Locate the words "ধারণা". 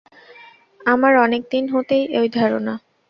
2.31-2.73